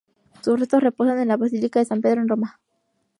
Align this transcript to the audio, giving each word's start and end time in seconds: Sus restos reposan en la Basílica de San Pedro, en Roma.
Sus 0.41 0.59
restos 0.59 0.81
reposan 0.81 1.19
en 1.19 1.27
la 1.27 1.37
Basílica 1.37 1.77
de 1.77 1.85
San 1.85 2.01
Pedro, 2.01 2.21
en 2.21 2.27
Roma. 2.27 2.59